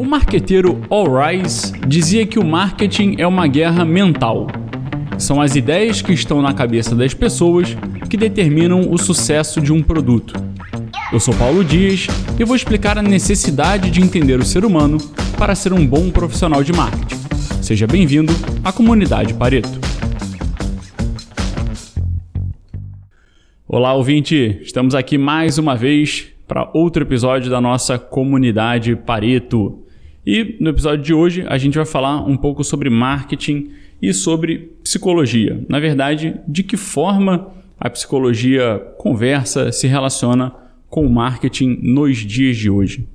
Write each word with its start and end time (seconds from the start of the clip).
O 0.00 0.04
marqueteiro 0.06 0.80
All 0.88 1.04
Rise 1.14 1.78
dizia 1.86 2.26
que 2.26 2.38
o 2.38 2.44
marketing 2.44 3.16
é 3.18 3.26
uma 3.26 3.46
guerra 3.46 3.84
mental. 3.84 4.46
São 5.18 5.42
as 5.42 5.56
ideias 5.56 6.00
que 6.00 6.14
estão 6.14 6.40
na 6.40 6.54
cabeça 6.54 6.94
das 6.94 7.12
pessoas 7.12 7.76
que 8.08 8.16
determinam 8.16 8.90
o 8.90 8.96
sucesso 8.96 9.60
de 9.60 9.70
um 9.70 9.82
produto. 9.82 10.32
Eu 11.12 11.20
sou 11.20 11.34
Paulo 11.34 11.62
Dias 11.62 12.06
e 12.38 12.44
vou 12.44 12.56
explicar 12.56 12.96
a 12.96 13.02
necessidade 13.02 13.90
de 13.90 14.00
entender 14.00 14.40
o 14.40 14.42
ser 14.42 14.64
humano 14.64 14.96
para 15.36 15.54
ser 15.54 15.70
um 15.74 15.86
bom 15.86 16.10
profissional 16.10 16.64
de 16.64 16.72
marketing. 16.72 17.20
Seja 17.60 17.86
bem-vindo 17.86 18.32
à 18.64 18.72
comunidade 18.72 19.34
Pareto. 19.34 19.78
Olá, 23.68 23.92
ouvinte! 23.92 24.60
Estamos 24.62 24.94
aqui 24.94 25.18
mais 25.18 25.58
uma 25.58 25.76
vez 25.76 26.28
para 26.48 26.70
outro 26.72 27.02
episódio 27.02 27.50
da 27.50 27.60
nossa 27.60 27.98
comunidade 27.98 28.96
Pareto. 28.96 29.89
E 30.26 30.56
no 30.60 30.70
episódio 30.70 31.02
de 31.02 31.14
hoje 31.14 31.44
a 31.48 31.56
gente 31.56 31.76
vai 31.76 31.86
falar 31.86 32.26
um 32.26 32.36
pouco 32.36 32.62
sobre 32.62 32.90
marketing 32.90 33.70
e 34.02 34.12
sobre 34.12 34.70
psicologia. 34.82 35.64
Na 35.68 35.80
verdade, 35.80 36.36
de 36.46 36.62
que 36.62 36.76
forma 36.76 37.52
a 37.78 37.88
psicologia 37.88 38.78
conversa, 38.98 39.72
se 39.72 39.86
relaciona 39.86 40.52
com 40.88 41.06
o 41.06 41.10
marketing 41.10 41.78
nos 41.82 42.18
dias 42.18 42.56
de 42.58 42.68
hoje. 42.68 43.08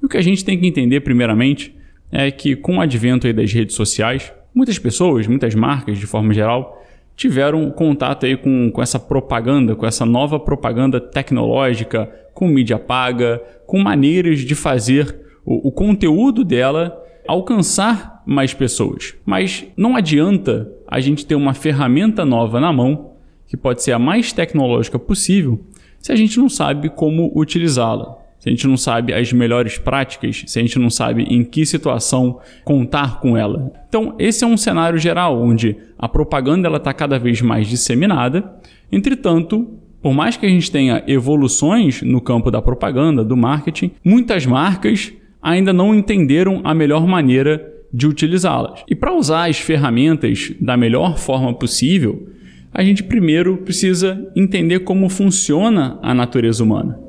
E 0.00 0.06
o 0.06 0.08
que 0.08 0.16
a 0.16 0.22
gente 0.22 0.44
tem 0.44 0.58
que 0.58 0.66
entender, 0.66 1.00
primeiramente, 1.00 1.74
é 2.10 2.30
que 2.30 2.54
com 2.54 2.76
o 2.76 2.80
advento 2.80 3.30
das 3.32 3.52
redes 3.52 3.74
sociais, 3.74 4.32
muitas 4.54 4.78
pessoas, 4.78 5.26
muitas 5.26 5.54
marcas 5.56 5.98
de 5.98 6.06
forma 6.06 6.32
geral, 6.32 6.80
tiveram 7.16 7.68
contato 7.70 8.24
aí 8.24 8.36
com, 8.36 8.70
com 8.70 8.80
essa 8.80 8.98
propaganda, 8.98 9.74
com 9.74 9.86
essa 9.86 10.06
nova 10.06 10.38
propaganda 10.38 11.00
tecnológica, 11.00 12.08
com 12.32 12.46
mídia 12.46 12.78
paga, 12.78 13.42
com 13.66 13.78
maneiras 13.78 14.40
de 14.40 14.54
fazer 14.54 15.16
o, 15.44 15.68
o 15.68 15.72
conteúdo 15.72 16.44
dela 16.44 16.98
alcançar 17.26 18.22
mais 18.26 18.52
pessoas. 18.52 19.14
Mas 19.24 19.66
não 19.76 19.96
adianta 19.96 20.70
a 20.86 21.00
gente 21.00 21.24
ter 21.24 21.34
uma 21.34 21.54
ferramenta 21.54 22.24
nova 22.24 22.60
na 22.60 22.72
mão, 22.72 23.12
que 23.46 23.56
pode 23.56 23.82
ser 23.82 23.92
a 23.92 23.98
mais 23.98 24.32
tecnológica 24.32 24.98
possível, 24.98 25.60
se 26.00 26.10
a 26.10 26.16
gente 26.16 26.38
não 26.38 26.48
sabe 26.48 26.88
como 26.88 27.32
utilizá-la 27.34 28.22
se 28.42 28.48
a 28.48 28.50
gente 28.50 28.66
não 28.66 28.76
sabe 28.76 29.14
as 29.14 29.32
melhores 29.32 29.78
práticas, 29.78 30.42
se 30.48 30.58
a 30.58 30.62
gente 30.62 30.76
não 30.76 30.90
sabe 30.90 31.22
em 31.22 31.44
que 31.44 31.64
situação 31.64 32.40
contar 32.64 33.20
com 33.20 33.36
ela. 33.36 33.72
Então, 33.88 34.16
esse 34.18 34.42
é 34.42 34.46
um 34.48 34.56
cenário 34.56 34.98
geral 34.98 35.40
onde 35.40 35.76
a 35.96 36.08
propaganda 36.08 36.68
está 36.76 36.92
cada 36.92 37.20
vez 37.20 37.40
mais 37.40 37.68
disseminada. 37.68 38.52
Entretanto, 38.90 39.78
por 40.02 40.12
mais 40.12 40.36
que 40.36 40.44
a 40.44 40.48
gente 40.48 40.72
tenha 40.72 41.04
evoluções 41.06 42.02
no 42.02 42.20
campo 42.20 42.50
da 42.50 42.60
propaganda, 42.60 43.24
do 43.24 43.36
marketing, 43.36 43.92
muitas 44.04 44.44
marcas 44.44 45.12
ainda 45.42 45.72
não 45.72 45.94
entenderam 45.94 46.60
a 46.64 46.74
melhor 46.74 47.06
maneira 47.06 47.70
de 47.92 48.06
utilizá-las. 48.06 48.84
E 48.88 48.94
para 48.94 49.12
usar 49.14 49.50
as 49.50 49.58
ferramentas 49.58 50.52
da 50.60 50.76
melhor 50.76 51.18
forma 51.18 51.52
possível, 51.52 52.28
a 52.72 52.82
gente 52.82 53.02
primeiro 53.02 53.58
precisa 53.58 54.30
entender 54.34 54.80
como 54.80 55.08
funciona 55.08 55.98
a 56.00 56.14
natureza 56.14 56.62
humana 56.64 57.02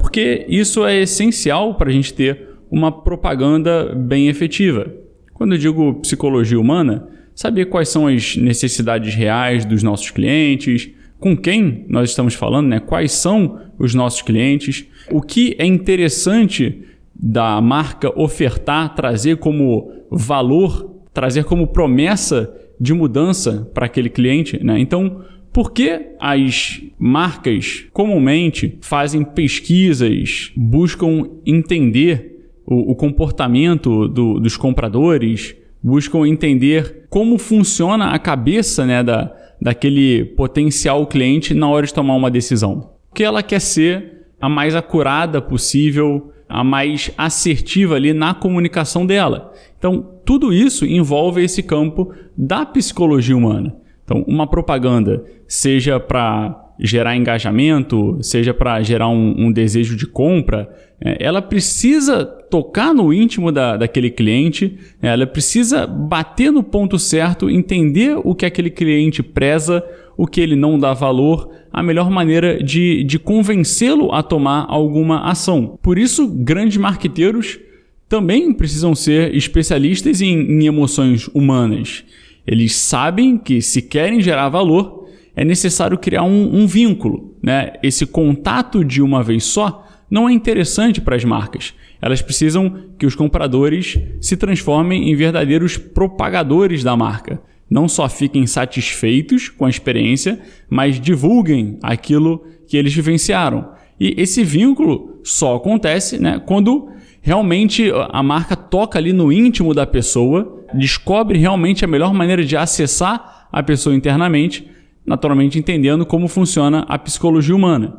porque 0.00 0.46
isso 0.48 0.84
é 0.84 1.02
essencial 1.02 1.74
para 1.74 1.90
a 1.90 1.92
gente 1.92 2.12
ter 2.14 2.48
uma 2.70 2.90
propaganda 2.90 3.94
bem 3.94 4.28
efetiva. 4.28 4.92
Quando 5.34 5.52
eu 5.52 5.58
digo 5.58 5.94
psicologia 6.00 6.58
humana, 6.58 7.06
saber 7.34 7.66
quais 7.66 7.90
são 7.90 8.06
as 8.06 8.36
necessidades 8.36 9.14
reais 9.14 9.64
dos 9.64 9.82
nossos 9.82 10.10
clientes, 10.10 10.90
com 11.18 11.36
quem 11.36 11.84
nós 11.88 12.10
estamos 12.10 12.34
falando, 12.34 12.68
né? 12.68 12.80
quais 12.80 13.12
são 13.12 13.60
os 13.78 13.94
nossos 13.94 14.22
clientes, 14.22 14.86
o 15.10 15.20
que 15.20 15.54
é 15.58 15.66
interessante 15.66 16.82
da 17.22 17.60
marca 17.60 18.10
ofertar, 18.18 18.94
trazer 18.94 19.36
como 19.36 19.90
valor, 20.10 20.90
trazer 21.12 21.44
como 21.44 21.66
promessa 21.66 22.52
de 22.80 22.94
mudança 22.94 23.70
para 23.74 23.86
aquele 23.86 24.08
cliente. 24.08 24.62
Né? 24.64 24.78
Então, 24.80 25.20
por 25.52 25.72
que 25.72 26.14
as 26.18 26.80
marcas 26.98 27.84
comumente 27.92 28.78
fazem 28.80 29.22
pesquisas, 29.22 30.50
buscam 30.56 31.28
entender 31.44 32.38
o, 32.66 32.92
o 32.92 32.94
comportamento 32.94 34.08
do, 34.08 34.40
dos 34.40 34.56
compradores, 34.56 35.54
buscam 35.82 36.26
entender 36.26 37.06
como 37.10 37.36
funciona 37.36 38.12
a 38.12 38.18
cabeça 38.18 38.86
né, 38.86 39.02
da, 39.02 39.34
daquele 39.60 40.24
potencial 40.24 41.06
cliente 41.06 41.52
na 41.52 41.68
hora 41.68 41.86
de 41.86 41.92
tomar 41.92 42.14
uma 42.14 42.30
decisão? 42.30 42.92
Porque 43.08 43.24
ela 43.24 43.42
quer 43.42 43.60
ser 43.60 44.20
a 44.40 44.48
mais 44.48 44.74
acurada 44.74 45.42
possível, 45.42 46.32
a 46.50 46.64
mais 46.64 47.10
assertiva 47.16 47.94
ali 47.94 48.12
na 48.12 48.34
comunicação 48.34 49.06
dela. 49.06 49.52
Então, 49.78 50.04
tudo 50.24 50.52
isso 50.52 50.84
envolve 50.84 51.42
esse 51.42 51.62
campo 51.62 52.12
da 52.36 52.66
psicologia 52.66 53.36
humana. 53.36 53.74
Então, 54.04 54.24
uma 54.26 54.46
propaganda, 54.46 55.24
seja 55.46 56.00
para 56.00 56.70
gerar 56.80 57.14
engajamento, 57.14 58.18
seja 58.22 58.52
para 58.54 58.82
gerar 58.82 59.08
um, 59.08 59.34
um, 59.46 59.52
desejo 59.52 59.96
de 59.96 60.06
compra, 60.06 60.68
é, 61.00 61.16
ela 61.24 61.40
precisa 61.40 62.24
tocar 62.24 62.94
no 62.94 63.12
íntimo 63.12 63.52
da, 63.52 63.76
daquele 63.76 64.10
cliente, 64.10 64.78
é, 65.02 65.08
ela 65.08 65.26
precisa 65.26 65.86
bater 65.86 66.50
no 66.50 66.62
ponto 66.62 66.98
certo, 66.98 67.50
entender 67.50 68.18
o 68.24 68.34
que 68.34 68.46
aquele 68.46 68.70
cliente 68.70 69.22
preza, 69.22 69.84
o 70.20 70.26
que 70.26 70.38
ele 70.38 70.54
não 70.54 70.78
dá 70.78 70.92
valor, 70.92 71.48
a 71.72 71.82
melhor 71.82 72.10
maneira 72.10 72.62
de, 72.62 73.02
de 73.04 73.18
convencê-lo 73.18 74.12
a 74.12 74.22
tomar 74.22 74.66
alguma 74.68 75.22
ação. 75.22 75.78
Por 75.80 75.96
isso, 75.96 76.28
grandes 76.28 76.76
marqueteiros 76.76 77.58
também 78.06 78.52
precisam 78.52 78.94
ser 78.94 79.34
especialistas 79.34 80.20
em, 80.20 80.38
em 80.38 80.66
emoções 80.66 81.26
humanas. 81.32 82.04
Eles 82.46 82.74
sabem 82.74 83.38
que 83.38 83.62
se 83.62 83.80
querem 83.80 84.20
gerar 84.20 84.50
valor, 84.50 85.08
é 85.34 85.42
necessário 85.42 85.96
criar 85.96 86.24
um, 86.24 86.54
um 86.54 86.66
vínculo. 86.66 87.34
Né? 87.42 87.72
Esse 87.82 88.04
contato 88.04 88.84
de 88.84 89.00
uma 89.00 89.22
vez 89.22 89.44
só 89.44 89.88
não 90.10 90.28
é 90.28 90.32
interessante 90.34 91.00
para 91.00 91.16
as 91.16 91.24
marcas. 91.24 91.72
Elas 92.02 92.20
precisam 92.20 92.90
que 92.98 93.06
os 93.06 93.14
compradores 93.14 93.98
se 94.20 94.36
transformem 94.36 95.10
em 95.10 95.16
verdadeiros 95.16 95.78
propagadores 95.78 96.84
da 96.84 96.94
marca. 96.94 97.40
Não 97.70 97.86
só 97.86 98.08
fiquem 98.08 98.46
satisfeitos 98.46 99.48
com 99.48 99.64
a 99.64 99.70
experiência, 99.70 100.40
mas 100.68 101.00
divulguem 101.00 101.78
aquilo 101.82 102.44
que 102.66 102.76
eles 102.76 102.92
vivenciaram. 102.92 103.70
E 103.98 104.14
esse 104.16 104.42
vínculo 104.42 105.20
só 105.22 105.54
acontece 105.54 106.18
né, 106.18 106.42
quando 106.44 106.90
realmente 107.22 107.92
a 108.10 108.22
marca 108.22 108.56
toca 108.56 108.98
ali 108.98 109.12
no 109.12 109.30
íntimo 109.30 109.72
da 109.72 109.86
pessoa, 109.86 110.64
descobre 110.74 111.38
realmente 111.38 111.84
a 111.84 111.88
melhor 111.88 112.12
maneira 112.12 112.44
de 112.44 112.56
acessar 112.56 113.48
a 113.52 113.62
pessoa 113.62 113.94
internamente, 113.94 114.68
naturalmente 115.04 115.58
entendendo 115.58 116.04
como 116.04 116.28
funciona 116.28 116.80
a 116.88 116.98
psicologia 116.98 117.54
humana. 117.54 117.98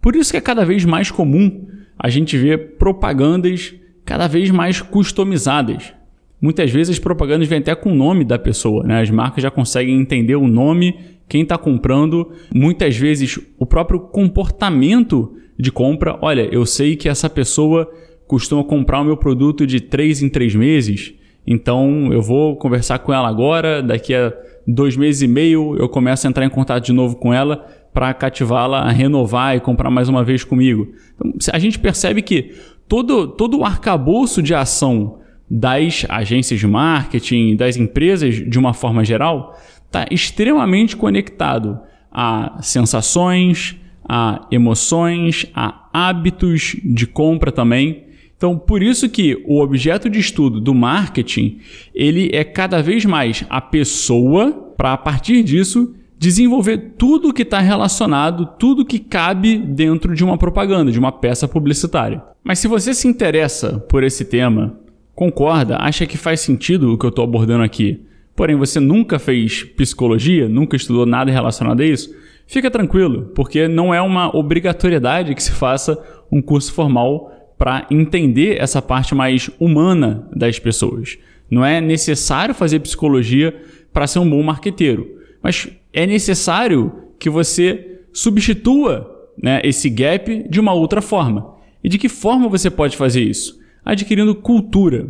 Por 0.00 0.16
isso 0.16 0.30
que 0.30 0.36
é 0.36 0.40
cada 0.40 0.64
vez 0.64 0.84
mais 0.84 1.10
comum 1.10 1.66
a 1.98 2.08
gente 2.08 2.36
ver 2.36 2.76
propagandas 2.78 3.74
cada 4.04 4.26
vez 4.26 4.50
mais 4.50 4.80
customizadas. 4.80 5.92
Muitas 6.40 6.70
vezes 6.70 6.96
as 6.96 6.98
propagandas 6.98 7.48
vêm 7.48 7.58
até 7.58 7.74
com 7.74 7.92
o 7.92 7.94
nome 7.94 8.24
da 8.24 8.38
pessoa, 8.38 8.84
né? 8.84 9.00
As 9.00 9.10
marcas 9.10 9.42
já 9.42 9.50
conseguem 9.50 10.00
entender 10.00 10.36
o 10.36 10.46
nome, 10.46 10.94
quem 11.28 11.42
está 11.42 11.58
comprando, 11.58 12.30
muitas 12.54 12.96
vezes 12.96 13.38
o 13.58 13.66
próprio 13.66 14.00
comportamento 14.00 15.34
de 15.58 15.72
compra. 15.72 16.18
Olha, 16.22 16.48
eu 16.52 16.64
sei 16.64 16.94
que 16.96 17.08
essa 17.08 17.28
pessoa 17.28 17.90
costuma 18.26 18.62
comprar 18.62 19.00
o 19.00 19.04
meu 19.04 19.16
produto 19.16 19.66
de 19.66 19.80
3 19.80 20.22
em 20.22 20.28
3 20.28 20.54
meses, 20.54 21.14
então 21.46 22.12
eu 22.12 22.22
vou 22.22 22.56
conversar 22.56 23.00
com 23.00 23.12
ela 23.12 23.28
agora, 23.28 23.82
daqui 23.82 24.14
a 24.14 24.32
dois 24.66 24.96
meses 24.96 25.22
e 25.22 25.26
meio 25.26 25.76
eu 25.78 25.88
começo 25.88 26.26
a 26.26 26.30
entrar 26.30 26.44
em 26.44 26.50
contato 26.50 26.84
de 26.84 26.92
novo 26.92 27.16
com 27.16 27.32
ela 27.32 27.66
para 27.92 28.12
cativá-la 28.12 28.80
a 28.80 28.90
renovar 28.90 29.56
e 29.56 29.60
comprar 29.60 29.90
mais 29.90 30.08
uma 30.08 30.22
vez 30.22 30.44
comigo. 30.44 30.92
Então, 31.14 31.32
a 31.52 31.58
gente 31.58 31.78
percebe 31.78 32.20
que 32.22 32.54
todo, 32.86 33.26
todo 33.26 33.58
o 33.58 33.64
arcabouço 33.64 34.42
de 34.42 34.54
ação 34.54 35.18
das 35.50 36.04
agências 36.08 36.60
de 36.60 36.66
marketing, 36.66 37.56
das 37.56 37.76
empresas 37.76 38.34
de 38.34 38.58
uma 38.58 38.74
forma 38.74 39.04
geral, 39.04 39.58
está 39.86 40.06
extremamente 40.10 40.96
conectado 40.96 41.78
a 42.12 42.58
sensações, 42.62 43.76
a 44.08 44.46
emoções, 44.50 45.46
a 45.54 45.88
hábitos 45.92 46.76
de 46.84 47.06
compra 47.06 47.52
também. 47.52 48.04
Então, 48.36 48.56
por 48.56 48.82
isso 48.82 49.08
que 49.08 49.42
o 49.46 49.60
objeto 49.60 50.08
de 50.08 50.18
estudo 50.18 50.60
do 50.60 50.74
marketing, 50.74 51.58
ele 51.94 52.30
é 52.32 52.44
cada 52.44 52.80
vez 52.82 53.04
mais 53.04 53.44
a 53.50 53.60
pessoa 53.60 54.52
para 54.76 54.92
a 54.92 54.96
partir 54.96 55.42
disso 55.42 55.94
desenvolver 56.18 56.94
tudo 56.98 57.32
que 57.32 57.42
está 57.42 57.60
relacionado, 57.60 58.46
tudo 58.58 58.84
que 58.84 58.98
cabe 58.98 59.56
dentro 59.56 60.14
de 60.14 60.24
uma 60.24 60.36
propaganda, 60.36 60.90
de 60.90 60.98
uma 60.98 61.12
peça 61.12 61.46
publicitária. 61.46 62.22
Mas 62.42 62.58
se 62.58 62.66
você 62.66 62.92
se 62.92 63.06
interessa 63.06 63.78
por 63.88 64.02
esse 64.02 64.24
tema, 64.24 64.78
concorda, 65.18 65.78
acha 65.80 66.06
que 66.06 66.16
faz 66.16 66.38
sentido 66.38 66.92
o 66.92 66.96
que 66.96 67.04
eu 67.04 67.08
estou 67.08 67.24
abordando 67.24 67.64
aqui, 67.64 68.00
porém 68.36 68.54
você 68.54 68.78
nunca 68.78 69.18
fez 69.18 69.64
psicologia, 69.64 70.48
nunca 70.48 70.76
estudou 70.76 71.04
nada 71.04 71.32
relacionado 71.32 71.80
a 71.80 71.84
isso, 71.84 72.14
fica 72.46 72.70
tranquilo, 72.70 73.32
porque 73.34 73.66
não 73.66 73.92
é 73.92 74.00
uma 74.00 74.32
obrigatoriedade 74.36 75.34
que 75.34 75.42
se 75.42 75.50
faça 75.50 76.00
um 76.30 76.40
curso 76.40 76.72
formal 76.72 77.32
para 77.58 77.84
entender 77.90 78.62
essa 78.62 78.80
parte 78.80 79.12
mais 79.12 79.50
humana 79.58 80.28
das 80.32 80.60
pessoas. 80.60 81.18
Não 81.50 81.64
é 81.64 81.80
necessário 81.80 82.54
fazer 82.54 82.78
psicologia 82.78 83.60
para 83.92 84.06
ser 84.06 84.20
um 84.20 84.30
bom 84.30 84.40
marqueteiro, 84.40 85.18
mas 85.42 85.68
é 85.92 86.06
necessário 86.06 86.92
que 87.18 87.28
você 87.28 88.02
substitua 88.12 89.28
né, 89.36 89.60
esse 89.64 89.90
gap 89.90 90.48
de 90.48 90.60
uma 90.60 90.74
outra 90.74 91.02
forma. 91.02 91.56
E 91.82 91.88
de 91.88 91.98
que 91.98 92.08
forma 92.08 92.48
você 92.48 92.70
pode 92.70 92.96
fazer 92.96 93.22
isso? 93.22 93.58
Adquirindo 93.88 94.34
cultura. 94.34 95.08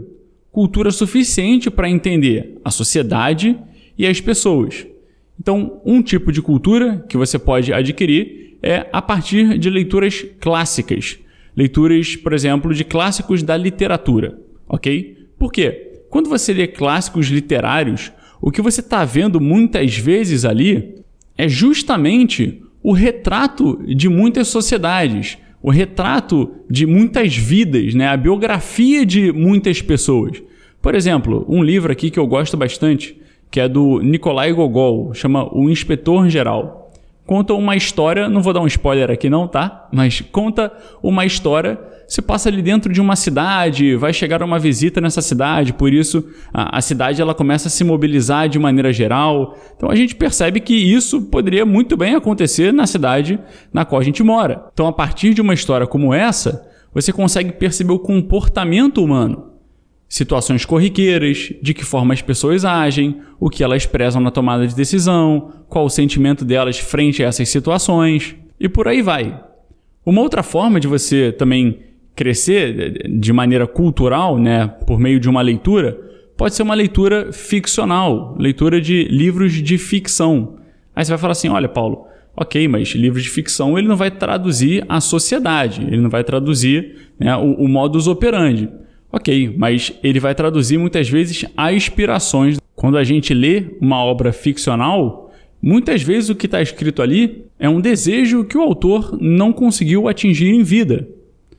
Cultura 0.53 0.93
suficiente 0.93 1.69
para 1.69 1.91
entender 1.91 2.61
a 2.65 2.71
sociedade 2.71 3.59
e 3.99 4.07
as 4.07 4.21
pessoas. 4.21 4.87
Então, 5.37 5.83
um 5.85 6.01
tipo 6.01 6.31
de 6.31 6.41
cultura 6.41 7.05
que 7.09 7.17
você 7.17 7.41
pode 7.41 7.73
adquirir 7.73 8.57
é 8.63 8.87
a 8.93 9.03
partir 9.03 9.59
de 9.59 9.69
leituras 9.69 10.25
clássicas. 10.39 11.19
Leituras, 11.57 12.15
por 12.15 12.33
exemplo, 12.33 12.73
de 12.73 12.85
clássicos 12.85 13.43
da 13.43 13.57
literatura. 13.57 14.39
Ok? 14.69 15.27
Por 15.37 15.51
quê? 15.51 16.05
Quando 16.09 16.29
você 16.29 16.53
lê 16.53 16.69
clássicos 16.69 17.27
literários, 17.27 18.13
o 18.41 18.53
que 18.53 18.63
você 18.63 18.79
está 18.79 19.05
vendo 19.05 19.41
muitas 19.41 19.97
vezes 19.97 20.45
ali 20.45 21.03
é 21.37 21.49
justamente 21.49 22.63
o 22.81 22.93
retrato 22.93 23.85
de 23.85 24.09
muitas 24.09 24.47
sociedades, 24.47 25.37
o 25.63 25.71
retrato 25.71 26.51
de 26.71 26.87
muitas 26.87 27.37
vidas, 27.37 27.95
né? 27.95 28.07
a 28.07 28.17
biografia 28.17 29.05
de 29.05 29.33
muitas 29.33 29.83
pessoas. 29.83 30.43
Por 30.81 30.95
exemplo, 30.95 31.45
um 31.49 31.63
livro 31.63 31.91
aqui 31.91 32.11
que 32.11 32.19
eu 32.19 32.27
gosto 32.27 32.57
bastante, 32.57 33.21
que 33.51 33.61
é 33.61 33.69
do 33.69 34.01
Nikolai 34.01 34.53
Gogol, 34.53 35.13
chama 35.15 35.53
O 35.55 35.69
Inspetor 35.69 36.29
Geral 36.29 36.88
conta 37.29 37.53
uma 37.53 37.77
história, 37.77 38.27
não 38.27 38.41
vou 38.41 38.55
dar 38.55 38.61
um 38.61 38.67
spoiler 38.67 39.11
aqui 39.11 39.29
não, 39.29 39.47
tá? 39.47 39.87
Mas 39.93 40.23
conta 40.33 40.73
uma 41.03 41.27
história, 41.27 41.79
se 42.09 42.23
passa 42.23 42.49
ali 42.49 42.63
dentro 42.63 42.91
de 42.91 43.03
uma 43.03 43.15
cidade, 43.17 43.95
vai 43.97 44.15
chegar 44.15 44.43
uma 44.43 44.59
visita 44.59 44.99
nessa 44.99 45.21
cidade, 45.21 45.75
por 45.75 45.93
isso 45.93 46.27
a, 46.55 46.79
a, 46.79 46.81
cidade 46.81 47.21
ela 47.21 47.35
começa 47.35 47.69
a 47.69 47.71
se 47.71 47.85
mobilizar 47.85 48.49
de 48.49 48.59
maneira 48.59 48.95
geral. 48.95 49.59
Então 49.77 49.91
a 49.91 49.95
gente 49.95 50.17
percebe 50.17 50.59
que 50.59 50.73
isso 50.73 51.21
poderia 51.21 51.67
muito 51.67 51.99
bem 51.99 52.15
acontecer 52.15 52.73
na 52.73 52.87
cidade 52.87 53.39
na 53.71 53.85
qual 53.85 54.01
a 54.01 54.05
gente 54.05 54.23
mora. 54.23 54.65
Então 54.73 54.87
a 54.87 54.93
partir 54.93 55.35
de 55.35 55.43
uma 55.43 55.53
história 55.53 55.87
como 55.87 56.15
essa, 56.15 56.67
você 56.95 57.13
consegue 57.13 57.53
perceber 57.53 57.93
o 57.93 57.99
comportamento 57.99 59.05
humano 59.05 59.58
situações 60.09 60.65
corriqueiras, 60.65 61.53
de 61.61 61.75
que 61.75 61.85
forma 61.85 62.15
as 62.15 62.23
pessoas 62.23 62.65
agem, 62.65 63.21
o 63.39 63.51
que 63.51 63.63
elas 63.63 63.85
prezam 63.85 64.23
na 64.23 64.31
tomada 64.31 64.67
de 64.67 64.75
decisão, 64.75 65.53
qual 65.69 65.85
o 65.85 65.91
sentimento 65.91 66.45
delas 66.45 66.79
frente 66.79 67.23
a 67.23 67.27
essas 67.27 67.49
situações 67.51 68.35
e 68.59 68.69
por 68.69 68.89
aí 68.89 69.03
vai. 69.03 69.39
Uma 70.05 70.23
outra 70.23 70.43
forma 70.43 70.81
de 70.81 70.89
você 70.89 71.31
também 71.31 71.81
crescer 72.17 73.07
de 73.09 73.33
maneira 73.33 73.67
cultural, 73.67 74.39
né, 74.39 74.67
por 74.87 74.99
meio 74.99 75.21
de 75.21 75.29
uma 75.29 75.43
leitura, 75.43 75.97
pode 76.37 76.55
ser 76.55 76.63
uma 76.63 76.75
leitura 76.75 77.33
ficcional, 77.33 78.35
leitura 78.39 78.81
de 78.81 79.05
livros 79.05 79.53
de 79.53 79.77
ficção. 79.77 80.57
Aí 80.97 81.05
você 81.05 81.11
vai 81.11 81.19
falar 81.19 81.33
assim: 81.33 81.49
olha, 81.49 81.69
Paulo, 81.69 82.07
ok, 82.35 82.67
mas 82.67 82.89
livro 82.91 83.21
de 83.21 83.29
ficção 83.29 83.79
ele 83.79 83.87
não 83.87 83.97
vai 83.97 84.11
traduzir 84.11 84.85
a 84.89 85.01
sociedade, 85.01 85.83
ele 85.83 86.01
não 86.01 86.09
vai 86.09 86.25
traduzir 86.25 87.11
né, 87.21 87.37
o, 87.37 87.55
o 87.55 87.69
modus 87.69 88.09
operandi. 88.09 88.69
Ok, 89.11 89.55
mas 89.57 89.93
ele 90.03 90.21
vai 90.21 90.35
traduzir 90.35 90.79
muitas 90.79 91.09
vezes 91.09 91.45
aspirações. 91.57 92.59
Quando 92.77 92.99
a 92.99 93.05
gente 93.05 93.33
lê 93.33 93.65
uma 93.81 94.05
obra 94.05 94.33
ficcional, 94.33 95.33
muitas 95.63 96.03
vezes 96.03 96.29
o 96.29 96.35
que 96.35 96.47
está 96.47 96.61
escrito 96.61 97.01
ali 97.01 97.47
é 97.59 97.69
um 97.69 97.81
desejo 97.81 98.45
que 98.45 98.57
o 98.57 98.63
autor 98.63 99.19
não 99.21 99.53
conseguiu 99.53 100.09
atingir 100.09 100.51
em 100.51 100.63
vida. 100.63 101.09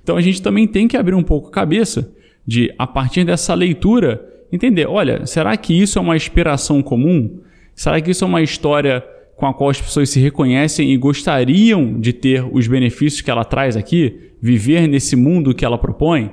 Então 0.03 0.15
a 0.15 0.21
gente 0.21 0.41
também 0.41 0.67
tem 0.67 0.87
que 0.87 0.95
abrir 0.95 1.15
um 1.15 1.23
pouco 1.23 1.49
a 1.49 1.51
cabeça 1.51 2.13
de, 2.45 2.73
a 2.77 2.85
partir 2.85 3.23
dessa 3.23 3.53
leitura, 3.53 4.23
entender: 4.51 4.87
olha, 4.87 5.25
será 5.25 5.57
que 5.57 5.73
isso 5.73 5.97
é 5.97 6.01
uma 6.01 6.15
inspiração 6.15 6.81
comum? 6.83 7.39
Será 7.75 7.99
que 7.99 8.11
isso 8.11 8.23
é 8.23 8.27
uma 8.27 8.41
história 8.43 9.03
com 9.35 9.47
a 9.47 9.53
qual 9.53 9.69
as 9.69 9.81
pessoas 9.81 10.09
se 10.09 10.19
reconhecem 10.19 10.91
e 10.91 10.97
gostariam 10.97 11.99
de 11.99 12.13
ter 12.13 12.45
os 12.51 12.67
benefícios 12.67 13.21
que 13.21 13.31
ela 13.31 13.43
traz 13.43 13.75
aqui? 13.75 14.31
Viver 14.41 14.87
nesse 14.87 15.15
mundo 15.15 15.53
que 15.53 15.65
ela 15.65 15.77
propõe? 15.77 16.29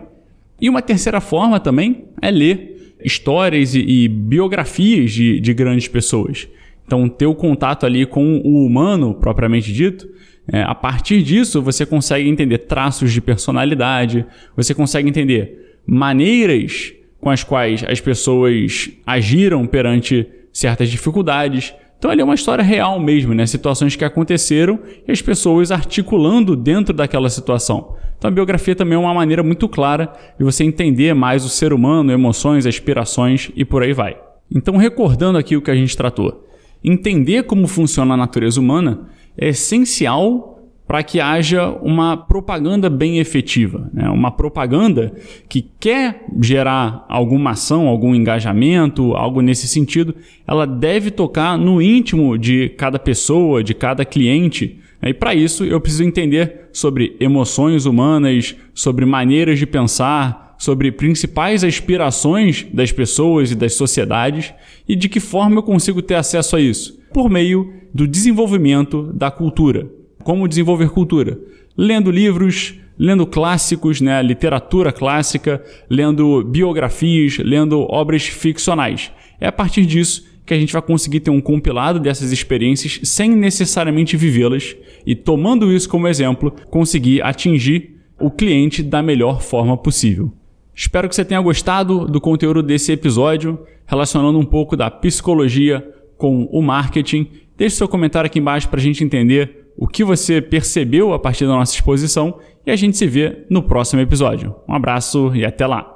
E 0.61 0.69
uma 0.69 0.83
terceira 0.83 1.21
forma 1.21 1.61
também 1.61 2.05
é 2.21 2.31
ler 2.31 2.95
histórias 3.05 3.75
e, 3.75 3.81
e 3.81 4.09
biografias 4.09 5.13
de, 5.13 5.39
de, 5.41 5.55
grandes 5.55 5.87
pessoas. 5.87 6.49
Então, 6.87 7.09
ter 7.09 7.27
o 7.27 7.35
contato 7.35 7.85
ali 7.85 8.07
com 8.07 8.39
o 8.39 8.65
humano, 8.65 9.15
propriamente 9.15 9.73
dito, 9.73 10.09
é, 10.51 10.63
a 10.63 10.75
partir 10.75 11.23
disso 11.23 11.61
você 11.61 11.85
consegue 11.85 12.29
entender 12.29 12.59
traços 12.59 13.13
de 13.13 13.21
personalidade, 13.21 14.25
você 14.57 14.75
consegue 14.75 15.09
entender 15.09 15.79
maneiras 15.87 16.93
com 17.21 17.31
as 17.31 17.43
quais 17.43 17.85
as 17.85 18.01
pessoas 18.01 18.91
agiram 19.05 19.67
perante 19.67 20.27
certas 20.53 20.89
dificuldades. 20.89 21.75
Então, 21.99 22.11
ali 22.11 22.21
é 22.21 22.25
uma 22.25 22.35
história 22.35 22.63
real 22.63 23.01
mesmo, 23.01 23.35
né? 23.35 23.47
Situações 23.47 23.97
que 23.97 24.05
aconteceram 24.05 24.79
e 25.07 25.13
as 25.13 25.23
pessoas 25.23 25.71
articulando 25.71 26.55
dentro 26.55 26.95
daquela 26.95 27.31
situação. 27.31 27.97
Então 28.19 28.31
a 28.31 28.35
biografia 28.35 28.75
também 28.75 28.97
é 28.97 28.99
uma 28.99 29.13
maneira 29.13 29.43
muito 29.43 29.69
clara 29.69 30.13
de 30.39 30.45
você 30.45 30.65
entender 30.65 31.15
mais 31.15 31.45
o 31.45 31.49
ser 31.49 31.73
humano, 31.73 32.13
emoções, 32.13 32.67
aspirações 32.67 33.51
e 33.55 33.65
por 33.65 33.83
aí 33.83 33.93
vai. 33.93 34.17
Então, 34.55 34.77
recordando 34.77 35.39
aqui 35.39 35.57
o 35.57 35.63
que 35.63 35.71
a 35.71 35.75
gente 35.75 35.97
tratou, 35.97 36.47
entender 36.83 37.43
como 37.45 37.67
funciona 37.67 38.15
a 38.15 38.17
natureza 38.17 38.61
humana 38.61 39.09
é 39.37 39.49
essencial 39.49 40.56
para 40.87 41.03
que 41.03 41.21
haja 41.21 41.69
uma 41.83 42.17
propaganda 42.17 42.89
bem 42.89 43.19
efetiva. 43.19 43.91
Né? 43.93 44.09
Uma 44.09 44.31
propaganda 44.31 45.13
que 45.49 45.67
quer 45.81 46.25
gerar 46.41 47.05
alguma 47.09 47.51
ação, 47.51 47.89
algum 47.89 48.15
engajamento, 48.15 49.15
algo 49.15 49.41
nesse 49.41 49.67
sentido, 49.67 50.15
ela 50.47 50.67
deve 50.67 51.11
tocar 51.11 51.59
no 51.59 51.83
íntimo 51.83 52.39
de 52.39 52.69
cada 52.71 52.99
pessoa, 52.99 53.65
de 53.65 53.75
cada 53.75 54.05
cliente, 54.05 54.79
e 55.03 55.15
para 55.15 55.35
isso 55.35 55.65
eu 55.65 55.81
preciso 55.81 56.05
entender 56.05 56.69
sobre 56.73 57.17
emoções 57.21 57.87
humanas, 57.87 58.57
sobre 58.75 59.05
maneiras 59.05 59.59
de 59.59 59.67
pensar, 59.67 60.57
sobre 60.59 60.91
principais 60.91 61.63
aspirações 61.63 62.67
das 62.73 62.91
pessoas 62.91 63.51
e 63.51 63.55
das 63.55 63.75
sociedades 63.75 64.55
e 64.89 64.97
de 64.97 65.09
que 65.09 65.21
forma 65.21 65.57
eu 65.57 65.63
consigo 65.63 66.01
ter 66.01 66.15
acesso 66.15 66.57
a 66.57 66.61
isso? 66.61 66.99
Por 67.13 67.29
meio 67.29 67.73
do 67.93 68.07
desenvolvimento 68.07 69.13
da 69.13 69.31
cultura. 69.31 69.89
Como 70.27 70.49
desenvolver 70.49 70.91
cultura? 70.91 71.39
Lendo 71.79 72.11
livros, 72.11 72.75
lendo 72.99 73.25
clássicos, 73.25 74.01
né, 74.01 74.21
literatura 74.25 74.91
clássica, 74.91 75.63
lendo 75.89 76.43
biografias, 76.43 77.39
lendo 77.39 77.83
obras 77.89 78.27
ficcionais. 78.27 79.13
É 79.41 79.47
a 79.47 79.53
partir 79.53 79.87
disso 79.87 80.27
que 80.45 80.53
a 80.53 80.59
gente 80.59 80.73
vai 80.73 80.83
conseguir 80.83 81.21
ter 81.21 81.31
um 81.31 81.41
compilado 81.41 82.01
dessas 82.01 82.33
experiências 82.33 82.99
sem 83.05 83.37
necessariamente 83.37 84.17
vivê-las 84.17 84.75
e, 85.07 85.15
tomando 85.15 85.73
isso 85.73 85.89
como 85.89 86.09
exemplo, 86.09 86.53
conseguir 86.71 87.23
atingir 87.23 87.95
o 88.19 88.29
cliente 88.29 88.83
da 88.83 89.01
melhor 89.01 89.41
forma 89.41 89.77
possível. 89.77 90.33
Espero 90.75 91.09
que 91.09 91.15
você 91.15 91.25
tenha 91.25 91.41
gostado 91.41 92.05
do 92.05 92.21
conteúdo 92.21 92.65
desse 92.65 92.91
episódio, 92.91 93.61
relacionando 93.87 94.41
um 94.41 94.45
pouco 94.45 94.77
da 94.77 94.91
psicologia 94.91 95.89
com 96.19 96.49
o 96.51 96.61
marketing. 96.61 97.29
Deixe 97.57 97.77
seu 97.77 97.87
comentário 97.87 98.27
aqui 98.27 98.41
embaixo 98.41 98.69
para 98.69 98.81
a 98.81 98.83
gente 98.83 99.05
entender 99.05 99.66
o 99.77 99.87
que 99.87 100.05
você 100.05 100.41
percebeu 100.41 101.13
a 101.13 101.19
partir 101.19 101.47
da 101.47 101.53
nossa 101.53 101.75
exposição 101.75 102.39
e 102.67 102.71
a 102.71 102.77
gente 102.77 102.97
se 102.97 103.07
vê 103.07 103.45
no 103.51 103.63
próximo 103.63 104.01
episódio. 104.01 104.55
Um 104.69 104.75
abraço 104.75 105.35
e 105.35 105.45
até 105.45 105.67
lá! 105.67 105.96